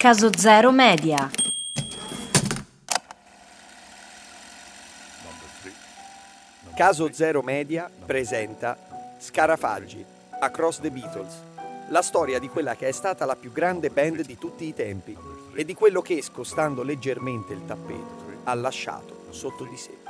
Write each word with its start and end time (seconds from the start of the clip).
Caso 0.00 0.30
Zero 0.32 0.70
Media. 0.70 1.28
Caso 6.76 7.12
Zero 7.12 7.42
Media 7.42 7.90
presenta 8.06 8.78
Scarafaggi, 9.18 10.04
Across 10.38 10.80
the 10.82 10.92
Beatles, 10.92 11.42
la 11.88 12.02
storia 12.02 12.38
di 12.38 12.48
quella 12.48 12.76
che 12.76 12.86
è 12.86 12.92
stata 12.92 13.24
la 13.24 13.34
più 13.34 13.50
grande 13.50 13.90
band 13.90 14.20
di 14.20 14.38
tutti 14.38 14.66
i 14.66 14.72
tempi 14.72 15.16
e 15.52 15.64
di 15.64 15.74
quello 15.74 16.00
che, 16.00 16.22
scostando 16.22 16.84
leggermente 16.84 17.52
il 17.52 17.66
tappeto, 17.66 18.24
ha 18.44 18.54
lasciato 18.54 19.26
sotto 19.30 19.64
di 19.64 19.76
sé. 19.76 20.07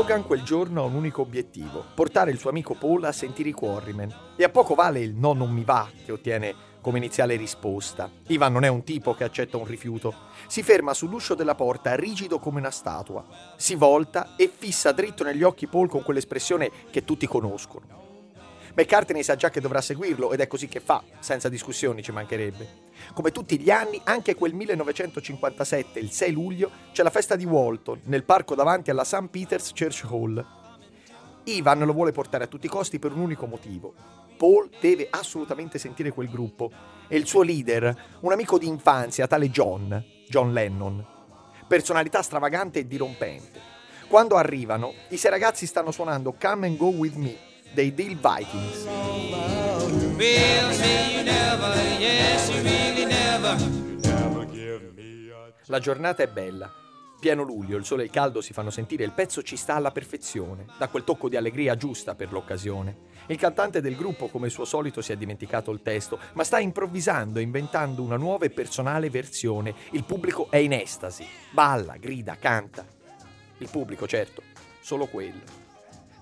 Vaughan 0.00 0.24
quel 0.24 0.42
giorno 0.42 0.80
ha 0.80 0.86
un 0.86 0.94
unico 0.94 1.20
obiettivo, 1.20 1.84
portare 1.94 2.30
il 2.30 2.38
suo 2.38 2.48
amico 2.48 2.72
Paul 2.72 3.04
a 3.04 3.12
sentire 3.12 3.50
i 3.50 3.52
Quarrymen. 3.52 4.10
E 4.34 4.44
a 4.44 4.48
poco 4.48 4.74
vale 4.74 5.00
il 5.00 5.12
no 5.12 5.34
non 5.34 5.50
mi 5.50 5.62
va 5.62 5.90
che 6.06 6.10
ottiene 6.10 6.54
come 6.80 6.96
iniziale 6.96 7.36
risposta. 7.36 8.10
Ivan 8.28 8.50
non 8.50 8.64
è 8.64 8.68
un 8.68 8.82
tipo 8.82 9.12
che 9.12 9.24
accetta 9.24 9.58
un 9.58 9.66
rifiuto. 9.66 10.14
Si 10.46 10.62
ferma 10.62 10.94
sull'uscio 10.94 11.34
della 11.34 11.54
porta, 11.54 11.96
rigido 11.96 12.38
come 12.38 12.60
una 12.60 12.70
statua. 12.70 13.26
Si 13.56 13.74
volta 13.74 14.36
e 14.36 14.50
fissa 14.50 14.90
dritto 14.92 15.22
negli 15.22 15.42
occhi 15.42 15.66
Paul 15.66 15.90
con 15.90 16.02
quell'espressione 16.02 16.70
che 16.90 17.04
tutti 17.04 17.26
conoscono. 17.26 17.99
McCartney 18.74 19.22
sa 19.24 19.34
già 19.34 19.50
che 19.50 19.60
dovrà 19.60 19.80
seguirlo 19.80 20.32
ed 20.32 20.40
è 20.40 20.46
così 20.46 20.68
che 20.68 20.80
fa, 20.80 21.02
senza 21.18 21.48
discussioni 21.48 22.02
ci 22.02 22.12
mancherebbe. 22.12 22.88
Come 23.14 23.32
tutti 23.32 23.58
gli 23.58 23.70
anni, 23.70 24.00
anche 24.04 24.36
quel 24.36 24.54
1957, 24.54 25.98
il 25.98 26.10
6 26.10 26.32
luglio, 26.32 26.70
c'è 26.92 27.02
la 27.02 27.10
festa 27.10 27.34
di 27.34 27.44
Walton, 27.44 28.02
nel 28.04 28.24
parco 28.24 28.54
davanti 28.54 28.90
alla 28.90 29.04
St. 29.04 29.26
Peter's 29.28 29.72
Church 29.72 30.04
Hall. 30.08 30.46
Ivan 31.44 31.80
lo 31.80 31.92
vuole 31.92 32.12
portare 32.12 32.44
a 32.44 32.46
tutti 32.46 32.66
i 32.66 32.70
costi 32.70 33.00
per 33.00 33.12
un 33.12 33.20
unico 33.20 33.46
motivo. 33.46 33.94
Paul 34.36 34.70
deve 34.80 35.08
assolutamente 35.10 35.78
sentire 35.78 36.12
quel 36.12 36.30
gruppo 36.30 36.70
e 37.08 37.16
il 37.16 37.26
suo 37.26 37.42
leader, 37.42 37.94
un 38.20 38.32
amico 38.32 38.56
di 38.56 38.68
infanzia, 38.68 39.26
tale 39.26 39.50
John, 39.50 40.02
John 40.28 40.52
Lennon. 40.52 41.04
Personalità 41.66 42.22
stravagante 42.22 42.78
e 42.78 42.86
dirompente. 42.86 43.60
Quando 44.06 44.36
arrivano, 44.36 44.94
i 45.08 45.16
sei 45.16 45.30
ragazzi 45.30 45.66
stanno 45.66 45.90
suonando 45.90 46.34
Come 46.40 46.68
and 46.68 46.76
Go 46.76 46.88
With 46.88 47.14
Me 47.14 47.49
dei 47.72 47.94
Deal 47.94 48.16
Vikings. 48.16 48.86
La 55.66 55.78
giornata 55.78 56.22
è 56.22 56.28
bella. 56.28 56.72
Pieno 57.20 57.42
luglio, 57.42 57.76
il 57.76 57.84
sole 57.84 58.02
e 58.02 58.04
il 58.06 58.10
caldo 58.10 58.40
si 58.40 58.54
fanno 58.54 58.70
sentire, 58.70 59.04
il 59.04 59.12
pezzo 59.12 59.42
ci 59.42 59.56
sta 59.56 59.74
alla 59.74 59.90
perfezione, 59.90 60.64
da 60.78 60.88
quel 60.88 61.04
tocco 61.04 61.28
di 61.28 61.36
allegria 61.36 61.76
giusta 61.76 62.14
per 62.14 62.32
l'occasione. 62.32 63.08
Il 63.26 63.36
cantante 63.36 63.82
del 63.82 63.94
gruppo, 63.94 64.28
come 64.28 64.48
suo 64.48 64.64
solito, 64.64 65.02
si 65.02 65.12
è 65.12 65.16
dimenticato 65.16 65.70
il 65.70 65.82
testo, 65.82 66.18
ma 66.32 66.44
sta 66.44 66.58
improvvisando 66.58 67.38
e 67.38 67.42
inventando 67.42 68.02
una 68.02 68.16
nuova 68.16 68.46
e 68.46 68.50
personale 68.50 69.10
versione. 69.10 69.74
Il 69.90 70.04
pubblico 70.04 70.50
è 70.50 70.56
in 70.56 70.72
estasi, 70.72 71.26
balla, 71.50 71.98
grida, 71.98 72.36
canta. 72.36 72.86
Il 73.58 73.68
pubblico, 73.70 74.08
certo, 74.08 74.42
solo 74.80 75.06
quello. 75.06 75.59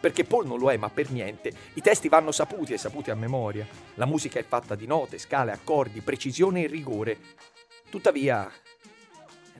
Perché 0.00 0.24
Paul 0.24 0.46
non 0.46 0.58
lo 0.58 0.70
è, 0.70 0.77
ma 0.77 0.88
per 0.91 1.10
niente. 1.10 1.52
I 1.74 1.80
testi 1.80 2.08
vanno 2.08 2.30
saputi 2.32 2.72
e 2.72 2.78
saputi 2.78 3.10
a 3.10 3.14
memoria. 3.14 3.66
La 3.94 4.06
musica 4.06 4.38
è 4.38 4.44
fatta 4.44 4.74
di 4.74 4.86
note, 4.86 5.18
scale, 5.18 5.52
accordi, 5.52 6.00
precisione 6.00 6.62
e 6.62 6.67
rigore. 6.67 7.18
Tuttavia, 7.90 8.50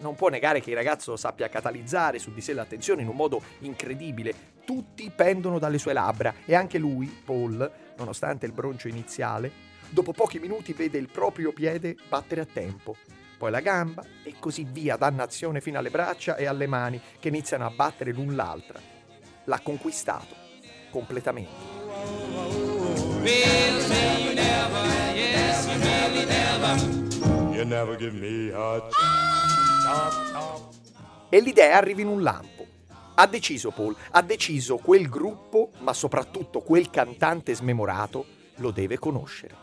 non 0.00 0.14
può 0.14 0.28
negare 0.28 0.60
che 0.60 0.70
il 0.70 0.76
ragazzo 0.76 1.16
sappia 1.16 1.48
catalizzare 1.48 2.18
su 2.18 2.32
di 2.32 2.40
sé 2.40 2.52
l'attenzione 2.52 3.02
in 3.02 3.08
un 3.08 3.16
modo 3.16 3.42
incredibile. 3.60 4.56
Tutti 4.64 5.10
pendono 5.14 5.58
dalle 5.58 5.78
sue 5.78 5.92
labbra 5.92 6.34
e 6.44 6.54
anche 6.54 6.78
lui, 6.78 7.06
Paul, 7.06 7.70
nonostante 7.96 8.46
il 8.46 8.52
broncio 8.52 8.88
iniziale, 8.88 9.50
dopo 9.88 10.12
pochi 10.12 10.38
minuti 10.38 10.72
vede 10.72 10.98
il 10.98 11.08
proprio 11.08 11.52
piede 11.52 11.96
battere 12.08 12.42
a 12.42 12.46
tempo, 12.46 12.96
poi 13.38 13.50
la 13.50 13.60
gamba 13.60 14.04
e 14.22 14.34
così 14.38 14.66
via, 14.70 14.96
dannazione 14.96 15.60
fino 15.60 15.78
alle 15.78 15.90
braccia 15.90 16.36
e 16.36 16.46
alle 16.46 16.66
mani 16.66 17.00
che 17.18 17.28
iniziano 17.28 17.64
a 17.64 17.70
battere 17.70 18.12
l'un 18.12 18.36
l'altra. 18.36 18.97
L'ha 19.48 19.60
conquistato 19.60 20.36
completamente. 20.91 21.50
E 31.31 31.41
l'idea 31.41 31.76
arriva 31.78 32.00
in 32.03 32.08
un 32.08 32.22
lampo. 32.22 32.66
Ha 33.14 33.26
deciso 33.26 33.70
Paul, 33.70 33.97
ha 34.10 34.20
deciso 34.20 34.76
quel 34.76 35.08
gruppo, 35.08 35.70
ma 35.78 35.94
soprattutto 35.94 36.60
quel 36.60 36.91
cantante 36.91 37.54
smemorato, 37.54 38.26
lo 38.56 38.70
deve 38.70 38.98
conoscere. 38.98 39.56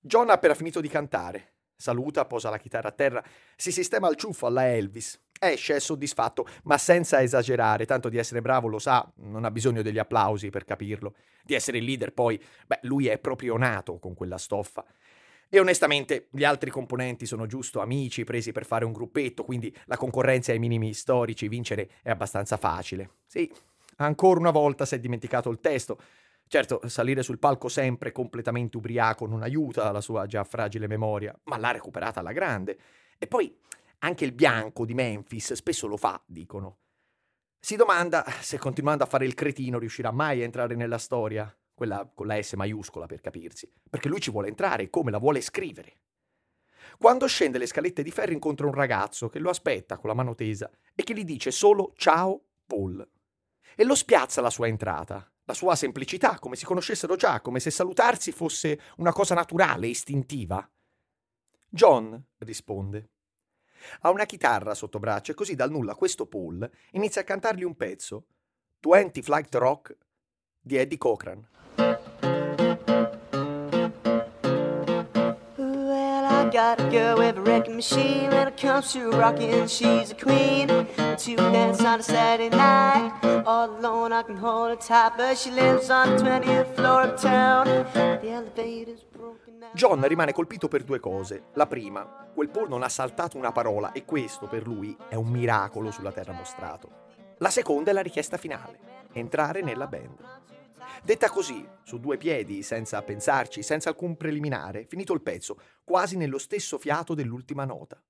John 0.00 0.30
ha 0.30 0.32
appena 0.32 0.54
finito 0.54 0.80
di 0.80 0.88
cantare. 0.88 1.51
Saluta, 1.82 2.26
posa 2.26 2.48
la 2.48 2.58
chitarra 2.58 2.90
a 2.90 2.92
terra, 2.92 3.24
si 3.56 3.72
sistema 3.72 4.06
al 4.06 4.14
ciuffo 4.14 4.46
alla 4.46 4.68
Elvis. 4.68 5.20
Esce, 5.36 5.74
è 5.74 5.80
soddisfatto, 5.80 6.46
ma 6.62 6.78
senza 6.78 7.20
esagerare, 7.20 7.86
tanto 7.86 8.08
di 8.08 8.18
essere 8.18 8.40
bravo 8.40 8.68
lo 8.68 8.78
sa, 8.78 9.12
non 9.16 9.44
ha 9.44 9.50
bisogno 9.50 9.82
degli 9.82 9.98
applausi 9.98 10.48
per 10.48 10.64
capirlo. 10.64 11.16
Di 11.42 11.54
essere 11.54 11.78
il 11.78 11.84
leader 11.84 12.12
poi, 12.12 12.40
beh, 12.68 12.78
lui 12.82 13.08
è 13.08 13.18
proprio 13.18 13.56
nato 13.56 13.98
con 13.98 14.14
quella 14.14 14.38
stoffa. 14.38 14.84
E 15.48 15.58
onestamente 15.58 16.28
gli 16.30 16.44
altri 16.44 16.70
componenti 16.70 17.26
sono 17.26 17.46
giusto 17.46 17.80
amici 17.80 18.22
presi 18.22 18.52
per 18.52 18.64
fare 18.64 18.84
un 18.84 18.92
gruppetto, 18.92 19.42
quindi 19.42 19.76
la 19.86 19.96
concorrenza 19.96 20.52
ai 20.52 20.60
minimi 20.60 20.94
storici, 20.94 21.48
vincere 21.48 21.90
è 22.00 22.10
abbastanza 22.10 22.56
facile. 22.56 23.10
Sì, 23.26 23.52
ancora 23.96 24.38
una 24.38 24.52
volta 24.52 24.86
si 24.86 24.94
è 24.94 25.00
dimenticato 25.00 25.50
il 25.50 25.58
testo. 25.58 25.98
Certo, 26.52 26.86
salire 26.86 27.22
sul 27.22 27.38
palco 27.38 27.70
sempre 27.70 28.12
completamente 28.12 28.76
ubriaco 28.76 29.26
non 29.26 29.42
aiuta 29.42 29.90
la 29.90 30.02
sua 30.02 30.26
già 30.26 30.44
fragile 30.44 30.86
memoria, 30.86 31.34
ma 31.44 31.56
l'ha 31.56 31.70
recuperata 31.70 32.20
alla 32.20 32.32
grande. 32.32 32.78
E 33.16 33.26
poi 33.26 33.58
anche 34.00 34.26
il 34.26 34.32
bianco 34.32 34.84
di 34.84 34.92
Memphis 34.92 35.54
spesso 35.54 35.86
lo 35.86 35.96
fa, 35.96 36.22
dicono. 36.26 36.80
Si 37.58 37.74
domanda 37.74 38.22
se 38.42 38.58
continuando 38.58 39.02
a 39.02 39.06
fare 39.06 39.24
il 39.24 39.32
cretino 39.32 39.78
riuscirà 39.78 40.10
mai 40.10 40.42
a 40.42 40.44
entrare 40.44 40.74
nella 40.74 40.98
storia, 40.98 41.50
quella 41.72 42.06
con 42.14 42.26
la 42.26 42.42
S 42.42 42.52
maiuscola 42.52 43.06
per 43.06 43.22
capirsi, 43.22 43.72
perché 43.88 44.10
lui 44.10 44.20
ci 44.20 44.30
vuole 44.30 44.48
entrare 44.48 44.90
come 44.90 45.10
la 45.10 45.16
vuole 45.16 45.40
scrivere. 45.40 46.00
Quando 46.98 47.26
scende 47.28 47.56
le 47.56 47.66
scalette 47.66 48.02
di 48.02 48.10
ferro 48.10 48.32
incontra 48.32 48.66
un 48.66 48.74
ragazzo 48.74 49.30
che 49.30 49.38
lo 49.38 49.48
aspetta 49.48 49.96
con 49.96 50.10
la 50.10 50.14
mano 50.14 50.34
tesa 50.34 50.70
e 50.94 51.02
che 51.02 51.14
gli 51.14 51.24
dice 51.24 51.50
solo 51.50 51.94
ciao 51.96 52.44
Paul. 52.66 53.08
E 53.74 53.84
lo 53.84 53.94
spiazza 53.94 54.42
la 54.42 54.50
sua 54.50 54.66
entrata, 54.66 55.31
la 55.52 55.54
sua 55.54 55.76
semplicità, 55.76 56.38
come 56.38 56.56
si 56.56 56.64
conoscessero 56.64 57.14
già, 57.14 57.40
come 57.40 57.60
se 57.60 57.70
salutarsi 57.70 58.32
fosse 58.32 58.80
una 58.96 59.12
cosa 59.12 59.34
naturale, 59.34 59.86
istintiva. 59.86 60.68
John 61.68 62.20
risponde. 62.38 63.10
Ha 64.00 64.10
una 64.10 64.24
chitarra 64.24 64.74
sotto 64.74 64.98
braccio 64.98 65.32
e 65.32 65.34
così 65.34 65.54
dal 65.54 65.70
nulla 65.70 65.94
questo 65.94 66.26
Paul 66.26 66.68
inizia 66.92 67.20
a 67.20 67.24
cantargli 67.24 67.64
un 67.64 67.76
pezzo, 67.76 68.26
20 68.80 69.22
Flight 69.22 69.54
Rock 69.56 69.96
di 70.60 70.76
Eddie 70.76 70.98
Cochran. 70.98 71.46
Got 76.52 76.78
a 76.78 76.90
girl 76.90 77.16
with 77.16 77.38
a 77.38 77.40
wrecking 77.40 77.76
machine 77.76 78.30
when 78.30 78.48
it 78.48 78.56
comes 78.58 78.92
to 78.92 79.10
rocking. 79.10 79.66
She's 79.66 80.10
a 80.10 80.14
queen 80.14 80.68
to 80.68 81.36
dance 81.36 81.82
on 81.82 82.00
a 82.00 82.02
Saturday 82.02 82.54
night. 82.54 83.12
All 83.46 83.70
alone, 83.70 84.12
I 84.12 84.22
can 84.22 84.36
hold 84.36 84.68
her 84.70 84.76
tight, 84.76 85.16
but 85.16 85.38
she 85.38 85.50
lives 85.50 85.88
on 85.88 86.16
the 86.16 86.22
20th 86.22 86.74
floor 86.74 87.02
of 87.02 87.20
town. 87.20 87.64
The 87.94 88.28
elevator's. 88.28 89.04
John 89.74 90.06
rimane 90.06 90.34
colpito 90.34 90.68
per 90.68 90.84
due 90.84 91.00
cose. 91.00 91.44
La 91.54 91.66
prima, 91.66 92.28
quel 92.34 92.50
Paul 92.50 92.68
non 92.68 92.82
ha 92.82 92.90
saltato 92.90 93.38
una 93.38 93.52
parola 93.52 93.92
e 93.92 94.04
questo 94.04 94.46
per 94.46 94.66
lui 94.66 94.94
è 95.08 95.14
un 95.14 95.28
miracolo 95.28 95.90
sulla 95.90 96.12
terra 96.12 96.32
mostrato. 96.32 96.90
La 97.38 97.48
seconda 97.48 97.90
è 97.90 97.94
la 97.94 98.02
richiesta 98.02 98.36
finale, 98.36 98.78
entrare 99.12 99.62
nella 99.62 99.86
band. 99.86 100.18
Detta 101.02 101.30
così, 101.30 101.66
su 101.82 101.98
due 101.98 102.16
piedi, 102.16 102.62
senza 102.62 103.02
pensarci, 103.02 103.62
senza 103.62 103.88
alcun 103.88 104.16
preliminare, 104.16 104.86
finito 104.86 105.12
il 105.12 105.22
pezzo, 105.22 105.58
quasi 105.84 106.16
nello 106.16 106.38
stesso 106.38 106.78
fiato 106.78 107.14
dell'ultima 107.14 107.64
nota. 107.64 108.02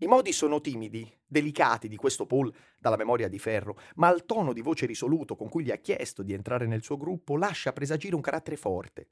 I 0.00 0.06
modi 0.06 0.32
sono 0.32 0.60
timidi, 0.60 1.10
delicati 1.26 1.88
di 1.88 1.96
questo 1.96 2.26
Paul 2.26 2.54
dalla 2.78 2.96
memoria 2.96 3.28
di 3.28 3.38
ferro, 3.38 3.78
ma 3.94 4.10
il 4.10 4.26
tono 4.26 4.52
di 4.52 4.60
voce 4.60 4.84
risoluto 4.84 5.36
con 5.36 5.48
cui 5.48 5.64
gli 5.64 5.70
ha 5.70 5.76
chiesto 5.76 6.22
di 6.22 6.34
entrare 6.34 6.66
nel 6.66 6.82
suo 6.82 6.98
gruppo 6.98 7.36
lascia 7.36 7.72
presagire 7.72 8.14
un 8.14 8.20
carattere 8.20 8.56
forte. 8.56 9.08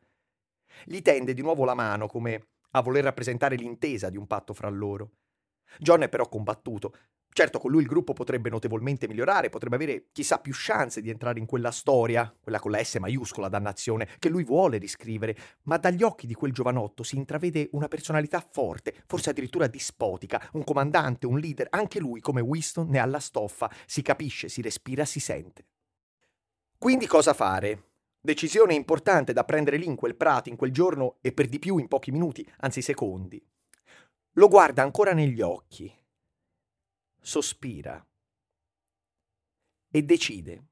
Gli 0.85 1.01
tende 1.01 1.33
di 1.33 1.41
nuovo 1.41 1.65
la 1.65 1.75
mano 1.75 2.07
come 2.07 2.49
a 2.73 2.83
voler 2.83 3.05
rappresentare 3.05 3.57
l'intesa 3.57 4.11
di 4.11 4.19
un 4.19 4.27
patto 4.27 4.53
fra 4.53 4.69
loro. 4.69 5.13
John 5.79 6.03
è 6.03 6.09
però 6.09 6.29
combattuto. 6.29 6.95
Certo, 7.37 7.59
con 7.59 7.73
lui 7.73 7.83
il 7.83 7.89
gruppo 7.89 8.13
potrebbe 8.13 8.49
notevolmente 8.49 9.09
migliorare, 9.09 9.49
potrebbe 9.49 9.75
avere 9.75 10.07
chissà 10.13 10.39
più 10.39 10.53
chance 10.55 11.01
di 11.03 11.11
entrare 11.11 11.41
in 11.41 11.47
quella 11.47 11.73
storia, 11.73 12.33
quella 12.41 12.61
con 12.61 12.71
la 12.71 12.81
S 12.81 12.95
maiuscola, 13.01 13.49
dannazione, 13.49 14.07
che 14.21 14.29
lui 14.29 14.45
vuole 14.45 14.79
riscrivere, 14.79 15.37
ma 15.63 15.77
dagli 15.77 16.05
occhi 16.05 16.29
di 16.29 16.35
quel 16.35 16.53
giovanotto 16.53 17.03
si 17.03 17.17
intravede 17.17 17.71
una 17.73 17.89
personalità 17.89 18.39
forte, 18.39 18.95
forse 19.09 19.31
addirittura 19.31 19.67
dispotica, 19.67 20.49
un 20.53 20.63
comandante, 20.63 21.27
un 21.27 21.41
leader, 21.41 21.67
anche 21.71 21.99
lui 21.99 22.21
come 22.21 22.41
Winston 22.41 22.87
ne 22.89 23.01
ha 23.01 23.05
la 23.05 23.19
stoffa, 23.19 23.69
si 23.85 24.01
capisce, 24.01 24.49
si 24.49 24.63
respira, 24.63 25.05
si 25.05 25.19
sente. 25.19 25.67
Quindi 26.79 27.09
cosa 27.09 27.35
fare? 27.35 27.95
Decisione 28.21 28.75
importante 28.75 29.33
da 29.33 29.43
prendere 29.43 29.77
lì 29.77 29.87
in 29.87 29.97
quel 29.97 30.15
prato, 30.15 30.51
in 30.51 30.57
quel 30.57 30.71
giorno 30.71 31.17
e 31.21 31.33
per 31.33 31.49
di 31.49 31.59
più 31.59 31.79
in 31.79 31.89
pochi 31.89 32.13
minuti, 32.13 32.49
anzi 32.59 32.81
secondi. 32.81 33.45
Lo 34.35 34.47
guarda 34.47 34.83
ancora 34.85 35.13
negli 35.13 35.41
occhi 35.41 35.93
sospira 37.25 38.07
e 39.91 40.03
decide. 40.03 40.67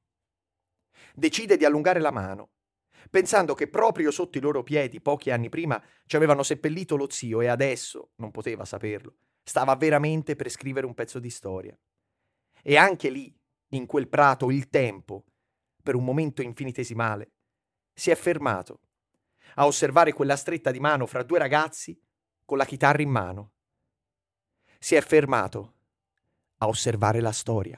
Decide 1.15 1.57
di 1.57 1.65
allungare 1.65 1.99
la 1.99 2.11
mano, 2.11 2.51
pensando 3.09 3.55
che 3.55 3.67
proprio 3.67 4.11
sotto 4.11 4.37
i 4.37 4.41
loro 4.41 4.61
piedi, 4.61 5.01
pochi 5.01 5.31
anni 5.31 5.49
prima, 5.49 5.83
ci 6.05 6.15
avevano 6.15 6.43
seppellito 6.43 6.95
lo 6.95 7.09
zio 7.09 7.41
e 7.41 7.47
adesso, 7.47 8.11
non 8.17 8.29
poteva 8.29 8.65
saperlo, 8.65 9.15
stava 9.43 9.75
veramente 9.75 10.35
per 10.35 10.49
scrivere 10.49 10.85
un 10.85 10.93
pezzo 10.93 11.17
di 11.17 11.31
storia. 11.31 11.77
E 12.61 12.77
anche 12.77 13.09
lì, 13.09 13.35
in 13.69 13.87
quel 13.87 14.07
prato, 14.07 14.51
il 14.51 14.69
tempo, 14.69 15.25
per 15.81 15.95
un 15.95 16.03
momento 16.03 16.43
infinitesimale, 16.43 17.31
si 17.93 18.11
è 18.11 18.15
fermato 18.15 18.81
a 19.55 19.65
osservare 19.65 20.13
quella 20.13 20.35
stretta 20.35 20.69
di 20.69 20.79
mano 20.79 21.07
fra 21.07 21.23
due 21.23 21.39
ragazzi 21.39 21.99
con 22.45 22.57
la 22.57 22.65
chitarra 22.65 23.01
in 23.01 23.09
mano. 23.09 23.53
Si 24.77 24.93
è 24.95 25.01
fermato 25.01 25.73
a 26.63 26.67
osservare 26.67 27.19
la 27.19 27.31
storia. 27.31 27.77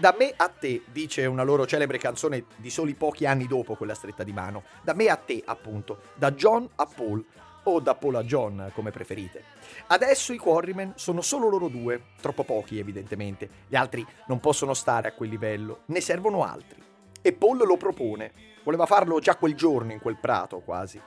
Da 0.00 0.14
me 0.18 0.32
a 0.34 0.48
te, 0.48 0.80
dice 0.90 1.26
una 1.26 1.42
loro 1.42 1.66
celebre 1.66 1.98
canzone 1.98 2.46
di 2.56 2.70
soli 2.70 2.94
pochi 2.94 3.26
anni 3.26 3.46
dopo 3.46 3.74
quella 3.74 3.92
stretta 3.92 4.22
di 4.24 4.32
mano. 4.32 4.62
Da 4.82 4.94
me 4.94 5.08
a 5.08 5.16
te, 5.16 5.42
appunto. 5.44 6.00
Da 6.14 6.32
John 6.32 6.66
a 6.76 6.86
Paul. 6.86 7.22
O 7.64 7.80
da 7.80 7.94
Paul 7.94 8.16
a 8.16 8.24
John, 8.24 8.70
come 8.74 8.90
preferite. 8.90 9.44
Adesso 9.88 10.32
i 10.32 10.38
Quarrymen 10.38 10.94
sono 10.96 11.20
solo 11.20 11.48
loro 11.48 11.68
due, 11.68 12.04
troppo 12.20 12.42
pochi 12.42 12.78
evidentemente. 12.78 13.48
Gli 13.68 13.76
altri 13.76 14.06
non 14.28 14.40
possono 14.40 14.72
stare 14.72 15.08
a 15.08 15.12
quel 15.12 15.28
livello, 15.28 15.82
ne 15.86 16.00
servono 16.00 16.42
altri. 16.42 16.82
E 17.20 17.32
Paul 17.32 17.58
lo 17.66 17.76
propone. 17.76 18.32
Voleva 18.64 18.86
farlo 18.86 19.18
già 19.20 19.36
quel 19.36 19.54
giorno 19.54 19.92
in 19.92 20.00
quel 20.00 20.18
prato, 20.18 20.60
quasi. 20.60 21.00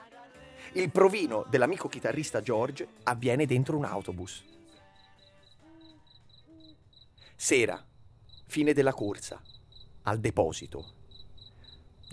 Il 0.74 0.92
provino 0.92 1.46
dell'amico 1.50 1.88
chitarrista 1.88 2.42
George 2.42 2.88
avviene 3.04 3.46
dentro 3.46 3.78
un 3.78 3.86
autobus. 3.86 4.44
Sera, 7.36 7.84
fine 8.46 8.74
della 8.74 8.94
corsa, 8.94 9.42
al 10.04 10.20
deposito. 10.20 11.02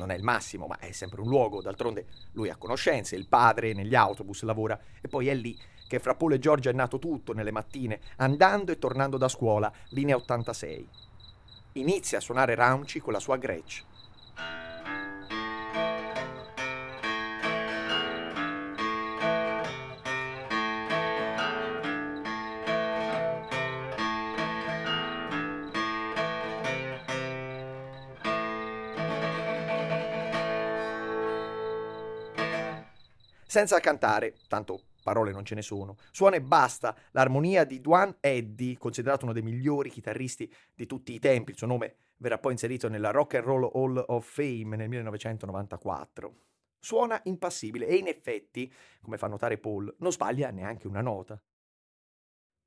Non 0.00 0.10
è 0.10 0.16
il 0.16 0.22
massimo, 0.22 0.66
ma 0.66 0.78
è 0.78 0.92
sempre 0.92 1.20
un 1.20 1.28
luogo, 1.28 1.60
d'altronde 1.60 2.06
lui 2.32 2.48
ha 2.48 2.56
conoscenze, 2.56 3.16
il 3.16 3.28
padre 3.28 3.74
negli 3.74 3.94
autobus 3.94 4.42
lavora 4.44 4.80
e 4.98 5.08
poi 5.08 5.28
è 5.28 5.34
lì 5.34 5.54
che 5.86 5.98
fra 5.98 6.14
Paul 6.14 6.32
e 6.32 6.38
Giorgia 6.38 6.70
è 6.70 6.72
nato 6.72 6.98
tutto 6.98 7.34
nelle 7.34 7.50
mattine, 7.50 8.00
andando 8.16 8.72
e 8.72 8.78
tornando 8.78 9.18
da 9.18 9.28
scuola, 9.28 9.70
linea 9.90 10.16
86. 10.16 10.88
Inizia 11.72 12.16
a 12.16 12.20
suonare 12.22 12.54
Raunci 12.54 13.00
con 13.00 13.12
la 13.12 13.20
sua 13.20 13.36
Gretsch. 13.36 13.84
Senza 33.50 33.80
cantare, 33.80 34.36
tanto 34.46 34.82
parole 35.02 35.32
non 35.32 35.44
ce 35.44 35.56
ne 35.56 35.62
sono. 35.62 35.96
Suona 36.12 36.36
e 36.36 36.40
basta 36.40 36.96
l'armonia 37.10 37.64
di 37.64 37.80
Duane 37.80 38.18
Eddy, 38.20 38.76
considerato 38.76 39.24
uno 39.24 39.32
dei 39.32 39.42
migliori 39.42 39.90
chitarristi 39.90 40.48
di 40.72 40.86
tutti 40.86 41.12
i 41.12 41.18
tempi. 41.18 41.50
Il 41.50 41.56
suo 41.56 41.66
nome 41.66 41.96
verrà 42.18 42.38
poi 42.38 42.52
inserito 42.52 42.88
nella 42.88 43.10
Rock 43.10 43.34
and 43.34 43.44
Roll 43.44 43.68
Hall 43.74 44.04
of 44.06 44.24
Fame 44.24 44.76
nel 44.76 44.88
1994. 44.88 46.34
Suona 46.78 47.20
impassibile 47.24 47.88
e 47.88 47.96
in 47.96 48.06
effetti, 48.06 48.72
come 49.02 49.18
fa 49.18 49.26
notare 49.26 49.58
Paul, 49.58 49.92
non 49.98 50.12
sbaglia 50.12 50.50
neanche 50.50 50.86
una 50.86 51.00
nota. 51.00 51.42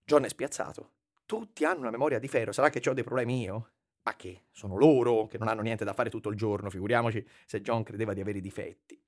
John 0.03 0.25
è 0.25 0.29
spiazzato. 0.29 0.95
Tutti 1.25 1.63
hanno 1.63 1.79
una 1.79 1.91
memoria 1.91 2.19
di 2.19 2.27
ferro, 2.27 2.51
sarà 2.51 2.69
che 2.69 2.89
ho 2.89 2.93
dei 2.93 3.05
problemi 3.05 3.41
io? 3.41 3.69
Ma 4.03 4.17
che? 4.17 4.47
Sono 4.51 4.75
loro 4.75 5.27
che 5.27 5.37
non 5.37 5.47
hanno 5.47 5.61
niente 5.61 5.85
da 5.85 5.93
fare 5.93 6.09
tutto 6.09 6.27
il 6.27 6.35
giorno, 6.35 6.69
figuriamoci 6.69 7.25
se 7.45 7.61
John 7.61 7.83
credeva 7.83 8.13
di 8.13 8.19
avere 8.19 8.41
difetti. 8.41 9.01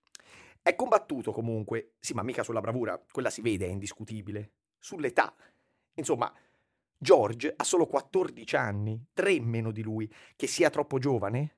È 0.66 0.74
combattuto 0.74 1.32
comunque, 1.32 1.92
sì, 2.00 2.16
ma 2.16 2.24
mica 2.24 2.42
sulla 2.42 2.60
bravura, 2.60 3.00
quella 3.12 3.30
si 3.30 3.42
vede, 3.42 3.68
è 3.68 3.70
indiscutibile. 3.70 4.54
Sull'età. 4.80 5.32
Insomma, 5.94 6.34
George 6.98 7.54
ha 7.56 7.64
solo 7.64 7.86
14 7.86 8.56
anni, 8.56 9.00
tre 9.14 9.40
meno 9.40 9.70
di 9.72 9.84
lui, 9.84 10.12
che 10.36 10.48
sia 10.48 10.72
troppo 10.72 10.98
giovane? 10.98 11.58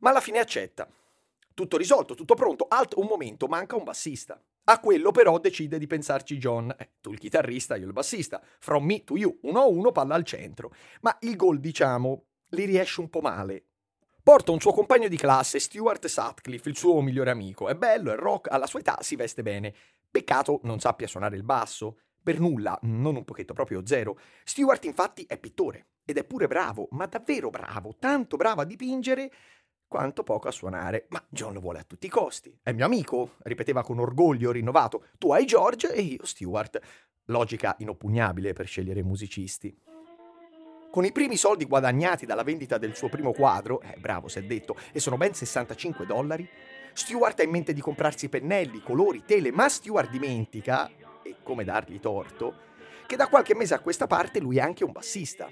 Ma 0.00 0.10
alla 0.10 0.20
fine 0.20 0.40
accetta. 0.40 0.90
Tutto 1.54 1.76
risolto, 1.76 2.16
tutto 2.16 2.34
pronto, 2.34 2.66
alt 2.68 2.94
un 2.96 3.06
momento, 3.06 3.46
manca 3.46 3.76
un 3.76 3.84
bassista. 3.84 4.42
A 4.64 4.80
quello 4.80 5.12
però 5.12 5.38
decide 5.38 5.78
di 5.78 5.86
pensarci 5.86 6.36
John, 6.36 6.74
eh, 6.76 6.94
tu 7.00 7.12
il 7.12 7.20
chitarrista, 7.20 7.76
io 7.76 7.86
il 7.86 7.92
bassista, 7.92 8.42
from 8.58 8.84
me 8.84 9.04
to 9.04 9.16
you, 9.16 9.38
uno 9.42 9.60
a 9.60 9.66
uno, 9.66 9.92
palla 9.92 10.16
al 10.16 10.24
centro. 10.24 10.72
Ma 11.02 11.16
il 11.20 11.36
gol, 11.36 11.60
diciamo, 11.60 12.24
gli 12.48 12.66
riesce 12.66 13.00
un 13.00 13.08
po' 13.10 13.20
male, 13.20 13.66
Porta 14.24 14.52
un 14.52 14.58
suo 14.58 14.72
compagno 14.72 15.08
di 15.08 15.18
classe, 15.18 15.58
Stuart 15.58 16.06
Sutcliffe, 16.06 16.70
il 16.70 16.78
suo 16.78 17.02
migliore 17.02 17.30
amico. 17.30 17.68
È 17.68 17.74
bello, 17.74 18.10
è 18.10 18.16
rock, 18.16 18.50
alla 18.50 18.66
sua 18.66 18.78
età 18.80 18.96
si 19.02 19.16
veste 19.16 19.42
bene. 19.42 19.74
Peccato 20.10 20.60
non 20.62 20.80
sappia 20.80 21.06
suonare 21.06 21.36
il 21.36 21.42
basso. 21.42 21.98
Per 22.22 22.40
nulla, 22.40 22.78
non 22.84 23.16
un 23.16 23.24
pochetto, 23.24 23.52
proprio 23.52 23.84
zero. 23.84 24.18
Stuart 24.42 24.86
infatti 24.86 25.26
è 25.28 25.36
pittore 25.36 25.88
ed 26.06 26.16
è 26.16 26.24
pure 26.24 26.46
bravo, 26.46 26.88
ma 26.92 27.04
davvero 27.04 27.50
bravo, 27.50 27.96
tanto 27.98 28.38
bravo 28.38 28.62
a 28.62 28.64
dipingere 28.64 29.30
quanto 29.86 30.22
poco 30.22 30.48
a 30.48 30.52
suonare. 30.52 31.04
Ma 31.10 31.22
John 31.28 31.52
lo 31.52 31.60
vuole 31.60 31.80
a 31.80 31.84
tutti 31.84 32.06
i 32.06 32.08
costi. 32.08 32.58
È 32.62 32.72
mio 32.72 32.86
amico, 32.86 33.34
ripeteva 33.40 33.82
con 33.82 33.98
orgoglio 33.98 34.52
rinnovato. 34.52 35.08
Tu 35.18 35.32
hai 35.32 35.44
George 35.44 35.92
e 35.92 36.00
io 36.00 36.24
Stuart. 36.24 36.80
Logica 37.26 37.76
inoppugnabile 37.80 38.54
per 38.54 38.66
scegliere 38.68 39.02
musicisti. 39.02 39.78
Con 40.94 41.04
i 41.04 41.10
primi 41.10 41.36
soldi 41.36 41.64
guadagnati 41.64 42.24
dalla 42.24 42.44
vendita 42.44 42.78
del 42.78 42.94
suo 42.94 43.08
primo 43.08 43.32
quadro, 43.32 43.80
eh, 43.80 43.96
bravo 43.98 44.28
si 44.28 44.38
è 44.38 44.42
detto, 44.42 44.76
e 44.92 45.00
sono 45.00 45.16
ben 45.16 45.34
65 45.34 46.06
dollari, 46.06 46.48
Stewart 46.92 47.40
ha 47.40 47.42
in 47.42 47.50
mente 47.50 47.72
di 47.72 47.80
comprarsi 47.80 48.28
pennelli, 48.28 48.80
colori, 48.80 49.24
tele, 49.26 49.50
ma 49.50 49.68
Stewart 49.68 50.08
dimentica, 50.08 50.88
e 51.24 51.34
come 51.42 51.64
dargli 51.64 51.98
torto, 51.98 52.54
che 53.08 53.16
da 53.16 53.26
qualche 53.26 53.56
mese 53.56 53.74
a 53.74 53.80
questa 53.80 54.06
parte 54.06 54.38
lui 54.38 54.58
è 54.58 54.60
anche 54.60 54.84
un 54.84 54.92
bassista. 54.92 55.50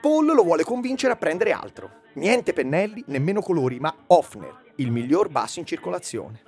Paul 0.00 0.34
lo 0.34 0.42
vuole 0.42 0.64
convincere 0.64 1.12
a 1.12 1.16
prendere 1.16 1.52
altro. 1.52 2.02
Niente 2.14 2.52
pennelli, 2.52 3.04
nemmeno 3.06 3.40
colori, 3.40 3.78
ma 3.78 3.94
Hofner, 4.08 4.72
il 4.78 4.90
miglior 4.90 5.28
basso 5.28 5.60
in 5.60 5.66
circolazione. 5.66 6.42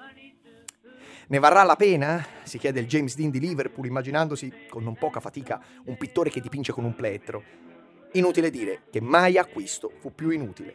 Ne 1.29 1.39
varrà 1.39 1.63
la 1.63 1.77
pena? 1.77 2.27
si 2.43 2.59
chiede 2.59 2.81
il 2.81 2.89
James 2.89 3.15
Dean 3.15 3.31
di 3.31 3.39
Liverpool, 3.39 3.87
immaginandosi 3.87 4.67
con 4.69 4.83
non 4.83 4.97
poca 4.97 5.21
fatica 5.21 5.63
un 5.85 5.97
pittore 5.97 6.31
che 6.31 6.41
dipinge 6.41 6.73
con 6.73 6.83
un 6.83 6.97
plettro. 6.97 7.68
Inutile 8.13 8.51
dire 8.51 8.83
che 8.91 9.01
mai 9.01 9.37
acquisto 9.37 9.93
fu 9.99 10.15
più 10.15 10.31
inutile. 10.31 10.75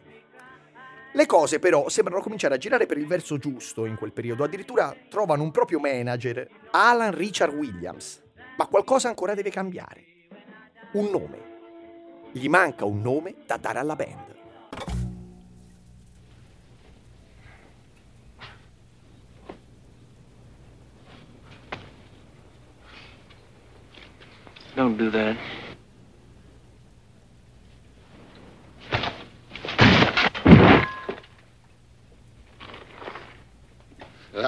Le 1.12 1.26
cose 1.26 1.58
però 1.58 1.88
sembrano 1.88 2.20
cominciare 2.20 2.54
a 2.54 2.58
girare 2.58 2.86
per 2.86 2.98
il 2.98 3.06
verso 3.06 3.38
giusto 3.38 3.86
in 3.86 3.96
quel 3.96 4.12
periodo, 4.12 4.44
addirittura 4.44 4.94
trovano 5.08 5.42
un 5.42 5.50
proprio 5.50 5.78
manager, 5.78 6.48
Alan 6.70 7.14
Richard 7.14 7.54
Williams. 7.54 8.22
Ma 8.56 8.66
qualcosa 8.66 9.08
ancora 9.08 9.34
deve 9.34 9.50
cambiare. 9.50 10.04
Un 10.92 11.10
nome. 11.10 11.52
Gli 12.32 12.48
manca 12.48 12.84
un 12.84 13.00
nome 13.00 13.34
da 13.46 13.56
dare 13.56 13.78
alla 13.78 13.96
band. 13.96 14.32
Don't 24.74 24.96
do 24.96 25.08
that. 25.10 25.36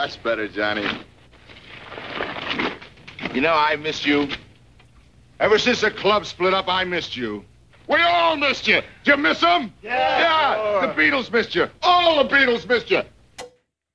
That's 0.07 0.23
better, 0.23 0.47
Johnny. 0.47 0.87
You 3.35 3.41
know, 3.41 3.55
I 3.55 3.75
missed 3.75 4.07
you. 4.07 4.29
Ever 5.41 5.59
since 5.59 5.81
the 5.81 5.91
club 5.91 6.25
split 6.25 6.55
up, 6.55 6.69
I 6.69 6.85
missed 6.85 7.17
you. 7.17 7.45
We 7.89 8.01
all 8.03 8.37
missed 8.37 8.69
you. 8.69 8.83
Did 9.03 9.17
you 9.17 9.17
miss 9.17 9.41
them? 9.41 9.73
Yeah. 9.83 10.21
Yeah. 10.21 10.87
The 10.87 10.95
Beatles 10.95 11.29
missed 11.33 11.57
you. 11.57 11.69
All 11.83 12.23
the 12.23 12.33
Beatles 12.33 12.69
missed 12.69 12.89
you. 12.89 13.03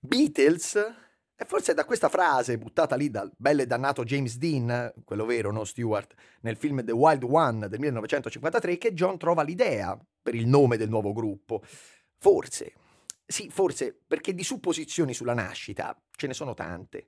Beatles? 0.06 0.76
E 0.76 1.46
forse 1.46 1.74
da 1.74 1.86
questa 1.86 2.10
frase 2.10 2.58
buttata 2.58 2.98
lì 2.98 3.10
dal 3.10 3.32
bello 3.38 3.62
e 3.62 3.66
dannato 3.66 4.04
James 4.04 4.36
Dean, 4.36 4.92
quello 5.06 5.24
vero, 5.24 5.50
no 5.54 5.64
Stewart, 5.64 6.14
nel 6.42 6.58
film 6.58 6.84
The 6.84 6.92
Wild 6.92 7.24
One 7.24 7.70
del 7.70 7.80
1953, 7.80 8.78
che 8.78 8.94
John 8.94 9.18
trova 9.18 9.44
l'idea 9.44 9.98
per 10.22 10.36
il 10.36 10.46
nome 10.46 10.76
del 10.76 10.90
nuovo 10.90 11.14
gruppo. 11.14 11.64
Forse, 12.18 12.74
sì, 13.32 13.50
forse, 13.50 13.98
perché 14.06 14.34
di 14.34 14.44
supposizioni 14.44 15.14
sulla 15.14 15.34
nascita 15.34 16.00
ce 16.16 16.28
ne 16.28 16.34
sono 16.34 16.54
tante. 16.54 17.08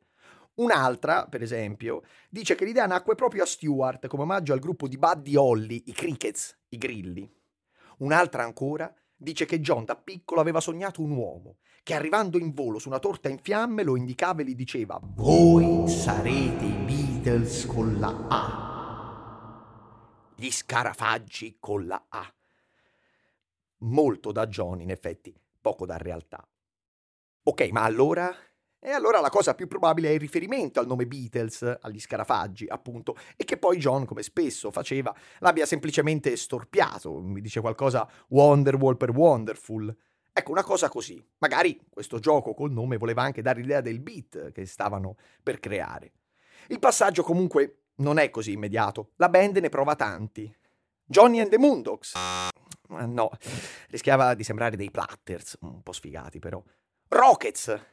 Un'altra, 0.55 1.25
per 1.25 1.41
esempio, 1.41 2.03
dice 2.29 2.55
che 2.55 2.65
l'idea 2.65 2.85
nacque 2.85 3.15
proprio 3.15 3.43
a 3.43 3.47
Stewart 3.47 4.07
come 4.07 4.23
omaggio 4.23 4.53
al 4.53 4.59
gruppo 4.59 4.87
di 4.87 4.97
Buddy 4.97 5.35
Holly, 5.35 5.83
i 5.87 5.91
Crickets, 5.93 6.57
i 6.69 6.77
Grilli. 6.77 7.31
Un'altra 7.97 8.43
ancora 8.43 8.93
dice 9.15 9.45
che 9.45 9.59
John 9.59 9.85
da 9.85 9.95
piccolo 9.95 10.41
aveva 10.41 10.59
sognato 10.59 11.01
un 11.01 11.11
uomo 11.11 11.57
che 11.81 11.93
arrivando 11.93 12.37
in 12.37 12.53
volo 12.53 12.79
su 12.79 12.87
una 12.87 12.99
torta 12.99 13.29
in 13.29 13.39
fiamme 13.39 13.83
lo 13.83 13.97
indicava 13.97 14.41
e 14.41 14.45
gli 14.45 14.55
diceva 14.55 14.99
Voi 15.01 15.87
sarete 15.87 16.63
i 16.65 16.71
Beatles 16.85 17.65
con 17.65 17.99
la 17.99 18.25
A. 18.29 18.71
Gli 20.35 20.49
scarafaggi 20.51 21.57
con 21.59 21.85
la 21.87 22.05
A. 22.09 22.33
Molto 23.79 24.31
da 24.31 24.47
John, 24.47 24.79
in 24.79 24.91
effetti, 24.91 25.35
poco 25.63 25.85
da 25.85 25.95
realtà. 25.97 26.45
Ok, 27.43 27.69
ma 27.71 27.83
allora 27.83 28.35
e 28.85 28.91
allora 28.91 29.21
la 29.21 29.29
cosa 29.29 29.55
più 29.55 29.67
probabile 29.67 30.09
è 30.09 30.11
il 30.11 30.19
riferimento 30.19 30.81
al 30.81 30.87
nome 30.87 31.07
Beatles, 31.07 31.77
agli 31.79 32.01
scarafaggi, 32.01 32.65
appunto, 32.67 33.15
e 33.37 33.45
che 33.45 33.55
poi 33.55 33.77
John, 33.77 34.03
come 34.03 34.23
spesso 34.23 34.71
faceva, 34.71 35.15
l'abbia 35.39 35.65
semplicemente 35.65 36.35
storpiato, 36.35 37.17
mi 37.21 37.39
dice 37.39 37.61
qualcosa 37.61 38.05
Wonderwall 38.27 38.97
per 38.97 39.11
Wonderful. 39.11 39.95
Ecco, 40.33 40.51
una 40.51 40.63
cosa 40.63 40.89
così. 40.89 41.25
Magari 41.37 41.79
questo 41.89 42.19
gioco 42.19 42.53
col 42.53 42.71
nome 42.71 42.97
voleva 42.97 43.21
anche 43.21 43.41
dare 43.41 43.61
l'idea 43.61 43.79
del 43.79 44.01
beat 44.01 44.51
che 44.51 44.65
stavano 44.65 45.15
per 45.41 45.61
creare. 45.61 46.11
Il 46.67 46.79
passaggio 46.79 47.23
comunque 47.23 47.83
non 47.97 48.17
è 48.17 48.29
così 48.29 48.51
immediato. 48.51 49.11
La 49.15 49.29
band 49.29 49.59
ne 49.59 49.69
prova 49.69 49.95
tanti. 49.95 50.53
Johnny 51.05 51.39
and 51.39 51.51
the 51.51 51.57
Moondogs. 51.57 52.15
No, 52.89 53.31
rischiava 53.89 54.33
di 54.33 54.43
sembrare 54.43 54.75
dei 54.75 54.91
platters, 54.91 55.57
un 55.61 55.81
po' 55.81 55.93
sfigati 55.93 56.39
però. 56.39 56.61
Rockets. 57.07 57.89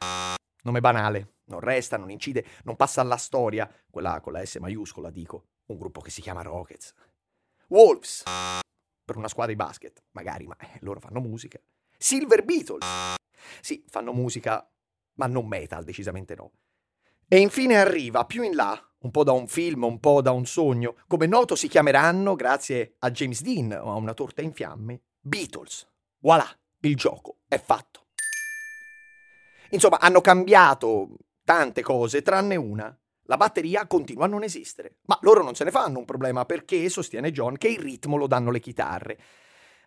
Nome 0.62 0.80
banale, 0.80 1.36
non 1.44 1.60
resta, 1.60 1.96
non 1.96 2.10
incide, 2.10 2.44
non 2.64 2.76
passa 2.76 3.00
alla 3.00 3.16
storia, 3.16 3.70
quella 3.88 4.20
con 4.20 4.32
la 4.32 4.44
S 4.44 4.56
maiuscola 4.56 5.10
dico, 5.10 5.46
un 5.66 5.78
gruppo 5.78 6.00
che 6.00 6.10
si 6.10 6.20
chiama 6.20 6.42
Rockets. 6.42 6.92
Wolves, 7.68 8.24
per 9.04 9.16
una 9.16 9.28
squadra 9.28 9.52
di 9.52 9.58
basket, 9.58 10.02
magari, 10.12 10.46
ma 10.46 10.56
eh, 10.56 10.78
loro 10.80 11.00
fanno 11.00 11.20
musica. 11.20 11.58
Silver 11.96 12.44
Beatles, 12.44 13.14
sì, 13.60 13.84
fanno 13.88 14.12
musica, 14.12 14.68
ma 15.14 15.26
non 15.26 15.46
metal, 15.46 15.84
decisamente 15.84 16.34
no. 16.34 16.52
E 17.26 17.38
infine 17.38 17.76
arriva, 17.76 18.24
più 18.26 18.42
in 18.42 18.54
là, 18.54 18.89
un 19.00 19.10
po' 19.10 19.24
da 19.24 19.32
un 19.32 19.46
film, 19.46 19.84
un 19.84 19.98
po' 20.00 20.20
da 20.20 20.30
un 20.30 20.46
sogno, 20.46 20.96
come 21.06 21.26
noto 21.26 21.54
si 21.54 21.68
chiameranno, 21.68 22.34
grazie 22.34 22.96
a 22.98 23.10
James 23.10 23.42
Dean 23.42 23.72
o 23.72 23.92
a 23.92 23.94
una 23.94 24.14
torta 24.14 24.42
in 24.42 24.52
fiamme, 24.52 25.02
Beatles. 25.20 25.88
Voilà, 26.18 26.46
il 26.80 26.96
gioco 26.96 27.38
è 27.48 27.58
fatto. 27.58 28.06
Insomma, 29.70 29.98
hanno 30.00 30.20
cambiato 30.20 31.16
tante 31.44 31.82
cose, 31.82 32.22
tranne 32.22 32.56
una. 32.56 32.94
La 33.24 33.36
batteria 33.36 33.86
continua 33.86 34.24
a 34.24 34.28
non 34.28 34.42
esistere. 34.42 34.96
Ma 35.06 35.16
loro 35.22 35.42
non 35.42 35.54
se 35.54 35.64
ne 35.64 35.70
fanno 35.70 35.98
un 35.98 36.04
problema 36.04 36.44
perché, 36.44 36.88
sostiene 36.88 37.30
John, 37.30 37.56
che 37.56 37.68
il 37.68 37.78
ritmo 37.78 38.16
lo 38.16 38.26
danno 38.26 38.50
le 38.50 38.60
chitarre. 38.60 39.18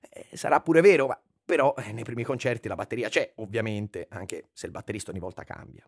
Eh, 0.10 0.38
sarà 0.38 0.62
pure 0.62 0.82
vero, 0.82 1.08
ma 1.08 1.22
però 1.46 1.76
eh, 1.78 1.92
nei 1.92 2.04
primi 2.04 2.24
concerti 2.24 2.70
la 2.70 2.76
batteria 2.76 3.10
c'è, 3.10 3.34
ovviamente, 3.36 4.08
anche 4.10 4.48
se 4.54 4.66
il 4.66 4.72
batterista 4.72 5.12
ogni 5.12 5.20
volta 5.20 5.44
cambia. 5.44 5.86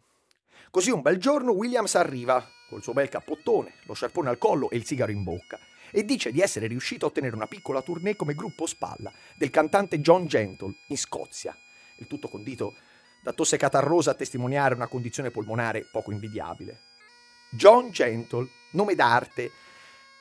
Così 0.71 0.91
un 0.91 1.01
bel 1.01 1.17
giorno 1.17 1.51
Williams 1.51 1.95
arriva, 1.95 2.45
col 2.67 2.83
suo 2.83 2.93
bel 2.93 3.09
cappottone, 3.09 3.75
lo 3.83 3.93
sciarpone 3.93 4.29
al 4.29 4.37
collo 4.37 4.69
e 4.69 4.77
il 4.77 4.85
sigaro 4.85 5.11
in 5.11 5.23
bocca, 5.23 5.59
e 5.91 6.03
dice 6.03 6.31
di 6.31 6.41
essere 6.41 6.67
riuscito 6.67 7.05
a 7.05 7.09
ottenere 7.09 7.35
una 7.35 7.47
piccola 7.47 7.81
tournée 7.81 8.15
come 8.15 8.33
gruppo 8.33 8.65
spalla 8.65 9.11
del 9.35 9.49
cantante 9.49 9.99
John 10.01 10.25
Gentle 10.25 10.75
in 10.87 10.97
Scozia. 10.97 11.57
Il 11.97 12.07
tutto 12.07 12.27
condito 12.27 12.75
da 13.23 13.33
tosse 13.33 13.57
catarrosa 13.57 14.11
a 14.11 14.15
testimoniare 14.15 14.75
una 14.75 14.87
condizione 14.87 15.31
polmonare 15.31 15.87
poco 15.91 16.11
invidiabile. 16.11 16.81
John 17.51 17.89
Gentle, 17.89 18.47
nome 18.71 18.95
d'arte. 18.95 19.49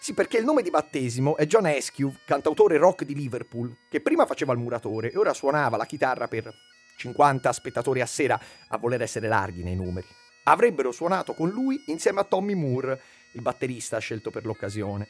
Sì, 0.01 0.15
perché 0.15 0.39
il 0.39 0.45
nome 0.45 0.63
di 0.63 0.71
battesimo 0.71 1.37
è 1.37 1.47
John 1.47 1.67
Eskew, 1.67 2.15
cantautore 2.25 2.77
rock 2.77 3.05
di 3.05 3.15
Liverpool, 3.15 3.77
che 3.91 4.01
prima 4.01 4.27
faceva 4.27 4.53
il 4.53 4.59
muratore 4.59 5.11
e 5.11 5.19
ora 5.19 5.35
suonava 5.35 5.77
la 5.77 5.87
chitarra 5.87 6.29
per 6.29 6.53
50 6.97 7.53
spettatori 7.53 8.01
a 8.01 8.07
sera, 8.07 8.41
a 8.69 8.79
voler 8.79 9.03
essere 9.03 9.29
larghi 9.29 9.63
nei 9.63 9.75
numeri. 9.75 10.07
Avrebbero 10.45 10.93
suonato 10.93 11.35
con 11.35 11.49
lui 11.49 11.83
insieme 11.87 12.21
a 12.21 12.25
Tommy 12.25 12.55
Moore, 12.55 13.01
il 13.33 13.41
batterista 13.41 13.99
scelto 13.99 14.31
per 14.31 14.45
l'occasione. 14.45 15.09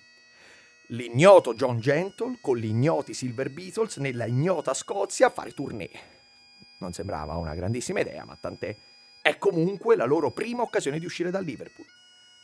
L'ignoto 0.88 1.54
John 1.54 1.78
Gentle 1.78 2.38
con 2.40 2.56
gli 2.56 2.66
ignoti 2.66 3.14
Silver 3.14 3.50
Beatles 3.50 3.96
nella 3.96 4.26
ignota 4.26 4.74
Scozia 4.74 5.26
a 5.26 5.30
fare 5.30 5.52
tournée. 5.52 5.90
Non 6.78 6.92
sembrava 6.92 7.36
una 7.36 7.54
grandissima 7.54 8.00
idea, 8.00 8.24
ma 8.24 8.36
tant'è. 8.38 8.76
È 9.22 9.38
comunque 9.38 9.96
la 9.96 10.04
loro 10.04 10.30
prima 10.30 10.62
occasione 10.62 10.98
di 10.98 11.06
uscire 11.06 11.30
dal 11.30 11.44
Liverpool. 11.44 11.86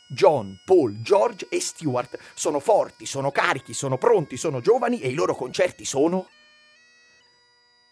John, 0.09 0.59
Paul, 0.65 0.99
George 0.99 1.47
e 1.49 1.61
Stewart 1.61 2.17
sono 2.33 2.59
forti, 2.59 3.05
sono 3.05 3.31
carichi, 3.31 3.73
sono 3.73 3.97
pronti, 3.97 4.35
sono 4.35 4.59
giovani 4.59 4.99
e 4.99 5.09
i 5.09 5.13
loro 5.13 5.35
concerti 5.35 5.85
sono 5.85 6.27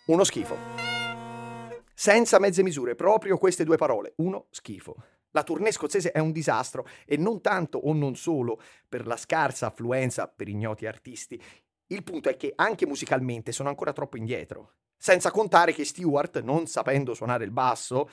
uno 0.07 0.23
schifo. 0.25 0.78
Senza 2.01 2.39
mezze 2.39 2.63
misure, 2.63 2.95
proprio 2.95 3.37
queste 3.37 3.65
due 3.65 3.75
parole, 3.75 4.13
uno 4.19 4.45
schifo. 4.51 5.03
La 5.31 5.43
tournée 5.43 5.73
scozzese 5.73 6.13
è 6.13 6.19
un 6.19 6.31
disastro 6.31 6.87
e 7.05 7.17
non 7.17 7.41
tanto 7.41 7.77
o 7.77 7.91
non 7.91 8.15
solo 8.15 8.61
per 8.87 9.05
la 9.05 9.17
scarsa 9.17 9.65
affluenza 9.65 10.29
per 10.29 10.47
ignoti 10.47 10.85
artisti. 10.85 11.37
Il 11.87 12.05
punto 12.05 12.29
è 12.29 12.37
che 12.37 12.53
anche 12.55 12.85
musicalmente 12.85 13.51
sono 13.51 13.67
ancora 13.67 13.91
troppo 13.91 14.15
indietro. 14.15 14.75
Senza 14.95 15.29
contare 15.29 15.73
che 15.73 15.83
Stewart, 15.83 16.39
non 16.39 16.67
sapendo 16.67 17.13
suonare 17.13 17.43
il 17.43 17.51
basso, 17.51 18.09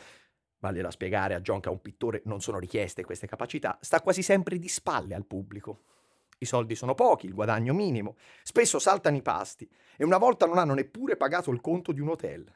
vale 0.59 0.83
da 0.83 0.91
spiegare 0.91 1.35
a 1.35 1.41
John 1.41 1.61
che 1.61 1.69
a 1.69 1.73
un 1.73 1.81
pittore 1.81 2.23
non 2.25 2.41
sono 2.41 2.59
richieste 2.59 3.05
queste 3.05 3.29
capacità, 3.29 3.79
sta 3.81 4.01
quasi 4.01 4.23
sempre 4.23 4.59
di 4.59 4.67
spalle 4.67 5.15
al 5.15 5.27
pubblico. 5.27 5.83
I 6.39 6.45
soldi 6.45 6.75
sono 6.75 6.95
pochi, 6.95 7.27
il 7.27 7.35
guadagno 7.35 7.73
minimo, 7.73 8.17
spesso 8.43 8.81
saltano 8.81 9.17
i 9.17 9.23
pasti 9.23 9.71
e 9.97 10.03
una 10.03 10.19
volta 10.19 10.45
non 10.45 10.59
hanno 10.59 10.75
neppure 10.75 11.17
pagato 11.17 11.53
il 11.53 11.61
conto 11.61 11.93
di 11.93 12.01
un 12.01 12.09
hotel. 12.09 12.53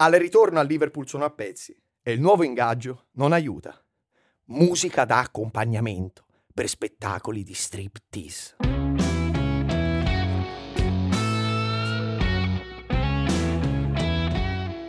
Al 0.00 0.12
ritorno 0.12 0.60
a 0.60 0.62
Liverpool 0.62 1.08
sono 1.08 1.24
a 1.24 1.30
pezzi 1.30 1.76
e 2.00 2.12
il 2.12 2.20
nuovo 2.20 2.44
ingaggio 2.44 3.06
non 3.14 3.32
aiuta. 3.32 3.76
Musica 4.44 5.04
da 5.04 5.18
accompagnamento 5.18 6.24
per 6.54 6.68
spettacoli 6.68 7.42
di 7.42 7.52
striptease. 7.52 8.56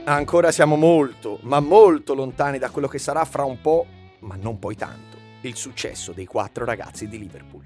Ancora 0.05 0.51
siamo 0.51 0.75
molto, 0.75 1.39
ma 1.41 1.59
molto 1.59 2.13
lontani 2.13 2.59
da 2.59 2.69
quello 2.69 2.87
che 2.87 2.99
sarà 2.99 3.25
fra 3.25 3.45
un 3.45 3.59
po', 3.61 3.87
ma 4.19 4.35
non 4.35 4.59
poi 4.59 4.75
tanto, 4.75 5.17
il 5.41 5.55
successo 5.55 6.11
dei 6.11 6.27
quattro 6.27 6.65
ragazzi 6.65 7.07
di 7.07 7.17
Liverpool. 7.17 7.63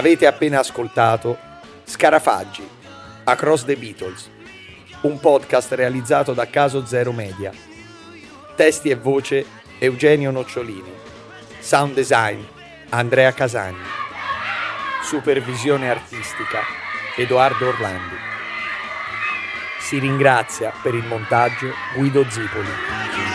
Avete 0.00 0.26
appena 0.26 0.60
ascoltato 0.60 1.36
Scarafaggi, 1.84 2.66
Across 3.24 3.66
the 3.66 3.76
Beatles, 3.76 4.30
un 5.02 5.20
podcast 5.20 5.72
realizzato 5.72 6.32
da 6.32 6.46
Caso 6.46 6.86
Zero 6.86 7.12
Media. 7.12 7.52
Testi 8.56 8.88
e 8.88 8.94
voce 8.94 9.44
Eugenio 9.78 10.30
Nocciolini. 10.30 10.90
Sound 11.58 11.92
design 11.92 12.40
Andrea 12.88 13.30
Casagni. 13.32 13.84
Supervisione 15.02 15.90
artistica 15.90 16.60
Edoardo 17.18 17.68
Orlandi. 17.68 18.16
Si 19.80 19.98
ringrazia 19.98 20.72
per 20.82 20.94
il 20.94 21.04
montaggio 21.04 21.74
Guido 21.94 22.24
Zipoli. 22.26 23.29